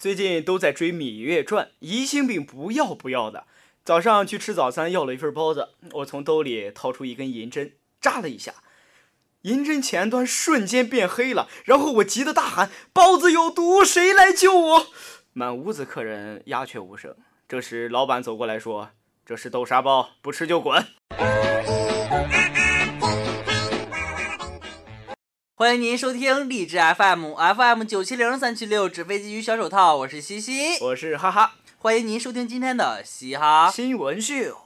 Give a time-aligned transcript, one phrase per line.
[0.00, 3.44] 最近都在追《芈月传》，疑心病不要不要的。
[3.84, 8.54] 早上去吃早餐，要了一份包子，我从兜里掏出一根银针，扎了一下，
[9.42, 14.86] 银针前端瞬间变黑了，然后我急得大喊：“包子有毒，谁来救我？”
[15.34, 17.14] 满屋子客人鸦雀无声。
[17.46, 18.92] 这时老板走过来说
[19.26, 20.82] ：“这是豆沙包，不吃就滚。”
[25.60, 31.52] 欢迎您收听荔枝 FM FM 九七零三七六纸飞机与小手套，我是西西，我是哈哈。
[31.76, 34.56] 欢迎您收听今天的嘻哈新闻秀。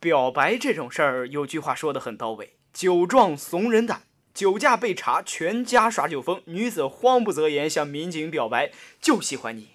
[0.00, 4.02] 表白这种事儿，有句话说的很到位：酒壮怂人胆。
[4.34, 9.68] 酒驾被查，全家耍酒疯，女子慌不择言向民警表白：“就喜欢你。”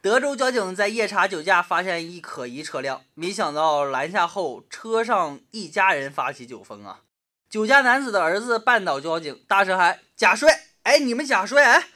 [0.00, 7.00] 德州交警在夜查酒驾，发现一可疑车辆，没想到拦下后，车上一家人发起酒疯啊！
[7.50, 10.66] 酒驾男子的儿子绊倒交警，大声喊：“假摔！
[10.84, 11.88] 哎，你们假摔！”哎，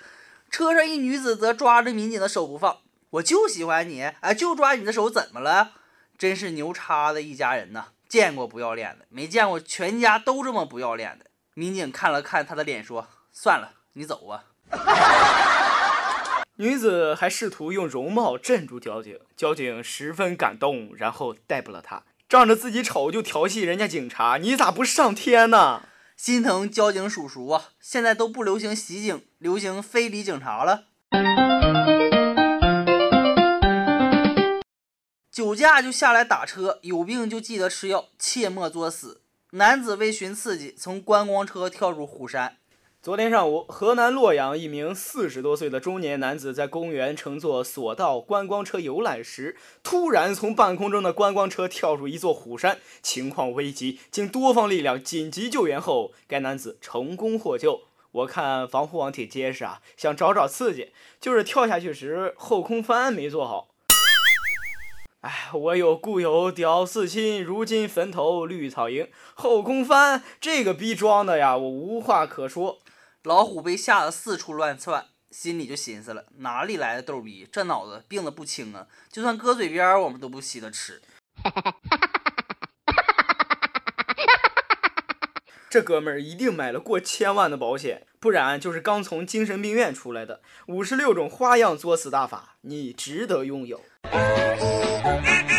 [0.50, 2.78] 车上一女子则抓着民警的手不放，
[3.10, 5.70] 我就喜欢你，哎，就抓你的手，怎么了？
[6.19, 7.84] 真是牛叉的一家人呐！
[8.08, 11.27] 见过不要脸的，没见过全家都这么不要脸的。
[11.55, 14.47] 民警看了看他的脸，说：“算了，你走吧。”
[16.58, 22.02] 女子还试图用容貌镇住交警，交警十分感动，然后逮捕了她。
[22.34, 25.82] 仗着自己丑就调戏人家警察，你咋不上天呢？
[26.16, 27.68] 心疼交警叔叔啊！
[27.78, 30.86] 现在都不流行袭警，流行非礼警察了。
[35.30, 39.20] 酒驾就下来打车，有病就记得吃药，切莫作死。
[39.52, 42.56] 男子为寻刺激，从观光车跳入虎山。
[43.05, 57.82] 昨天上午，河南洛阳一名四十多岁的中年男子在公园乘坐索道观光车游览时，突然从半空中的观光车跳入一座虎山，情况危急，经多方力量紧急救援后，该男子成功获救。
[58.12, 63.69] 我看防护网挺结实啊，想找找刺激，就是跳下去时后空翻没做好。
[65.20, 72.78] 哎，我有故友屌丝亲，如今坟头绿草营，后空翻这个逼装的呀，我无话可说。
[73.24, 77.48] 老虎被吓得四处乱窜，心里就寻思了：哪里来的逗逼？
[77.50, 78.86] 这脑子病得不轻啊！
[79.10, 81.00] 就算搁嘴边，我们都不稀得吃。
[85.70, 90.42] 这哥们儿一定买了过千万的保险，不然就是刚从精神病院出来的。
[90.66, 93.80] 五十六种花样作死大法，你值得拥有。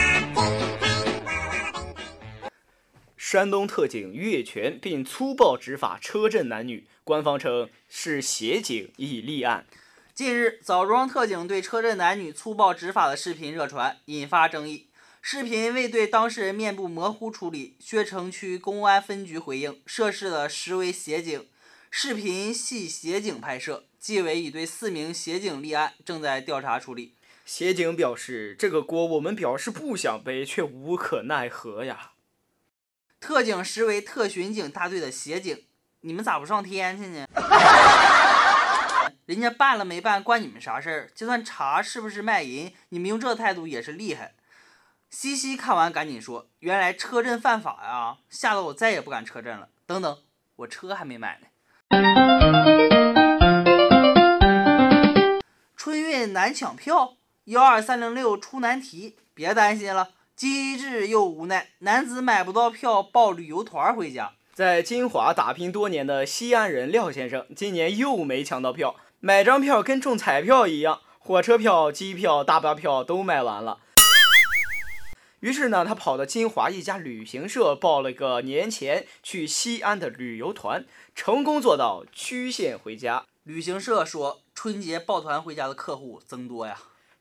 [3.36, 9.66] 山东特警越权并粗暴执法车震男女，官方称是协警已立案。
[10.14, 14.88] 近日，枣庄特警对车震男女粗暴执法的视频热传，引发争议。
[15.22, 21.46] 视频未对当事人面部模糊处理，薛城区公安分局回应，涉事的实为协警，
[21.92, 27.12] 视频系协警拍摄，纪委已对四名协警立案，正在调查处理。
[27.46, 32.12] 协警表示，这个锅我们表示不想背，却无可奈何呀。
[33.20, 35.64] 特警实为特巡警大队的协警，
[36.02, 37.28] 你们咋不上天去呢？
[39.26, 41.10] 人家办了没办，关你们啥事儿？
[41.16, 44.34] 就算查是不是卖淫，你们用这态度也是厉害。
[45.10, 50.18] 西西看完赶紧说：“原来车震犯法呀，吓得我再也不敢车震了。”等等，
[50.58, 51.48] 我车还没买呢。
[55.76, 57.16] 春运难抢票，
[57.46, 60.10] 幺二三零六出难题，别担心了。
[60.36, 64.34] 机智又无奈，男子买不到票，报旅游团回家。
[64.54, 68.98] 在金华打拼多年的西安人廖先生，今年又没抢到票。
[69.22, 73.80] 买张票跟中彩票一样，火车票、机票、大巴票都卖完了。
[75.40, 80.86] 于是呢，他跑到金华一家旅行社报了个年前去西安的旅游团，
[81.16, 83.24] 成功做到曲线回家。
[83.44, 86.78] 旅行社说，春节抱团回家的客户增多呀。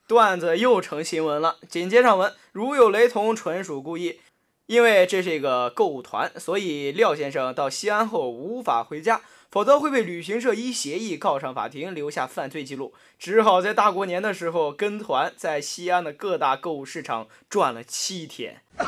[0.07, 1.57] 段子又成新闻了。
[1.69, 4.21] 紧接上文，如有雷同，纯属故意。
[4.67, 9.21] 因为这是一个购物团，所以廖先生到西安后无法回家，
[9.51, 12.95] 否则会被旅行社依协议告上法庭，留下犯罪记录。
[13.19, 18.63] 只好在大过年的时候跟团，在西安的各大购物市场转了七天。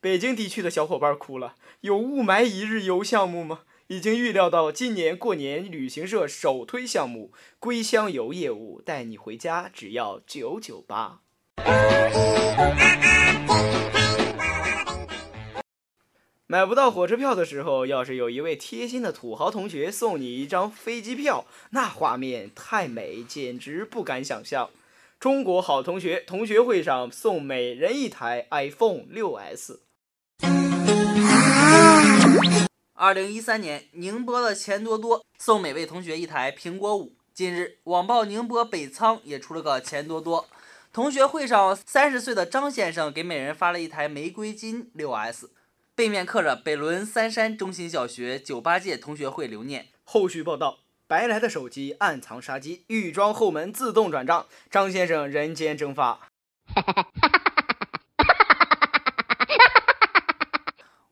[0.00, 3.60] 北京地区的小伙伴哭了，有雾霾一日游项目吗？
[3.88, 11.20] 已经预料到今年过年旅行社首推项目“归乡游”业务，带你回家只要九九八。
[16.46, 24.70] 买不到火车票的时候，要是有一位贴心的土豪同学送你一张飞机票，那画面太美，简直不敢想象。
[25.20, 29.80] 中国好同学同学会上送每人一台 iPhone 6s。
[32.96, 37.12] 二零一三年，宁波的钱多多送每位同学一台苹果五。
[37.34, 40.46] 近日，网曝宁波北仓也出了个钱多多。
[40.92, 45.50] 同学会上，三十岁的张先生给每人发了一台玫瑰金六 S，
[45.96, 49.88] 背面刻着北仑三山中心小学九八届同学会留念。
[50.04, 56.20] 后续报道：白来的手机暗藏杀机，预装后门自动转账，张先生人间蒸发。
[56.72, 57.43] 哈哈哈哈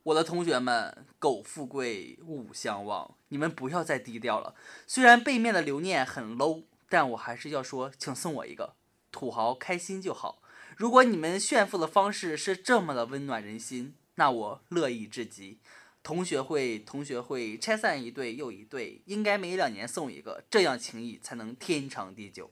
[0.04, 4.56] 我的同学们，苟富贵勿相忘，你们不要再低调了。
[4.86, 8.74] 虽然背面的留念很 low，但我还是要说，请送我一个，
[9.12, 10.42] 土豪开心就好。
[10.76, 15.60] 如果你们炫富的方式是这么的温暖人心，那我乐意至极。
[16.02, 22.50] 同学会，同学会，拆散一对又一对，应该每两年送一个，这样情谊才能天长地久。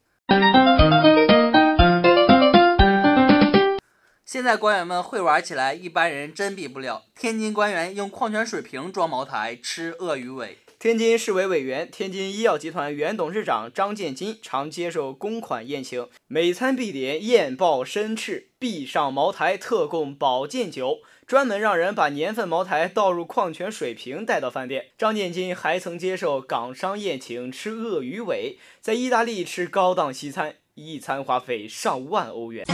[4.33, 7.03] 现在官员们会玩起来，一般人真比不了。
[7.19, 10.59] 天津官员用矿泉水瓶装茅台吃鳄鱼尾。
[10.79, 24.91] 天津市委委员、天津医药集团原董事长张建金常接受公款宴请，每餐必点燕鲍参翅，必上茅台，特供保健酒，专门让人把年份茅台倒入矿泉水瓶带到饭店。
[24.97, 32.65] 张建金还曾接受港商宴请吃鳄鱼尾，在意大利吃高档西餐，一餐花费上万欧元。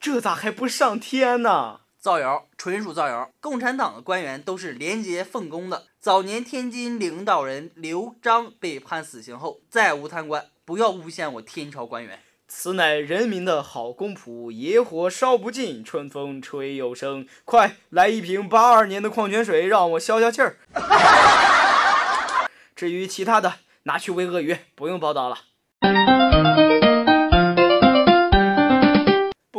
[0.00, 1.80] 这咋还不上天呢？
[1.98, 3.30] 造谣，纯属造谣。
[3.40, 5.84] 共产党的官员都是廉洁奉公的。
[6.00, 10.46] 早年天津领导人刘璋被判死刑后，再无贪官。
[10.64, 12.18] 不要诬陷我天朝官员。
[12.48, 17.26] 此乃人民的好公仆，野火烧不尽，春风吹又生。
[17.44, 20.56] 快来一瓶八二年的矿泉水，让我消消气儿。
[22.74, 23.54] 至于其他的，
[23.84, 26.31] 拿去喂鳄鱼，不用报道了。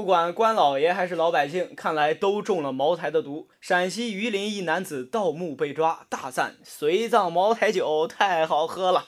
[0.04, 3.48] 不管官老爷还是老百姓，看来都中了茅台的毒。
[3.62, 9.08] 陕西榆林一男子盗墓被抓，大赞随葬茅台酒太好喝了。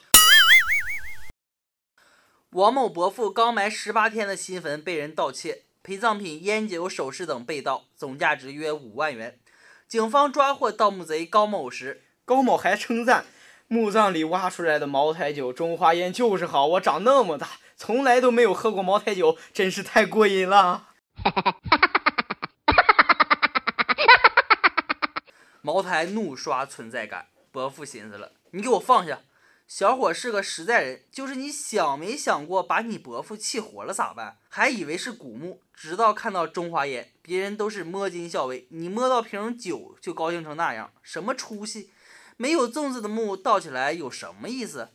[2.52, 9.38] 王某伯父刚埋十八天的新坟被人盗窃，陪葬品、烟酒、首饰等被盗，总价值约五万元。
[9.86, 13.26] 警方抓获盗墓贼高某时，高某还称赞
[13.68, 17.58] 墓葬里挖出来的茅台酒、中华烟就是好，我长那么大。
[17.76, 20.88] 从来都没有喝过茅台酒，真是太过瘾了。
[25.60, 29.20] 茅台怒刷存在感，伯父寻思了，你给我放下。
[29.66, 34.38] 小伙是个实在人，就是你想没想过把你伯父气活了咋办？
[34.48, 41.90] 还以为是古墓，直到看到中华烟，别人都是摸金校尉，你摸到瓶酒就高兴成那样，什么出息？
[42.36, 44.90] 没有粽子的墓倒起来有什么意思？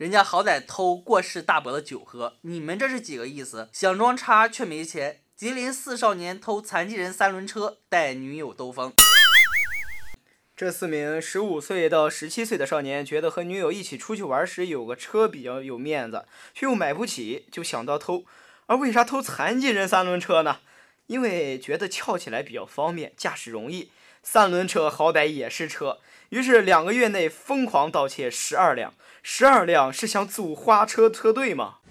[0.00, 3.68] 人家好歹偷过世大伯的酒喝，你们这是几个意思？
[3.70, 5.20] 想装叉却没钱。
[5.36, 8.94] 吉林四少年偷残疾人三轮车带女友兜风。
[10.56, 16.24] 这四名十五岁到十七岁的少年觉得和女友一起出去玩时有个车比较有面子，
[16.54, 18.24] 却又买不起，就想到偷。
[18.68, 20.60] 而为啥偷残疾人三轮车呢？
[21.08, 23.90] 因为觉得翘起来比较方便，驾驶容易。
[24.22, 25.98] 三轮车好歹也是车，
[26.30, 28.94] 于是两个月内疯狂盗窃十二辆。
[29.22, 31.78] 十二辆是想组花车车队吗？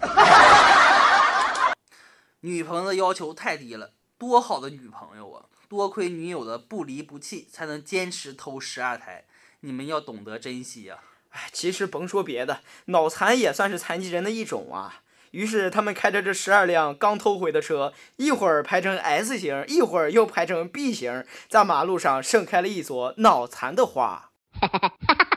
[2.40, 5.44] 女朋友的要求太低了，多好的女朋友啊！
[5.68, 9.24] 多亏女友的不离不弃，才能坚持偷十二台。
[9.60, 10.98] 你们要懂得珍惜呀！
[11.30, 15.02] 哎，其实甭说别的，脑残也算是残疾人的一种啊。
[15.30, 24.30] 于是他们开着这十二辆刚偷回的车，一会儿排成 S 型，一会儿又排成 B 型，在马路上盛开了一朵脑残的花。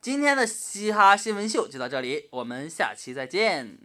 [0.00, 3.80] 今天的嘻哈新闻秀就到这里，我们下期再见。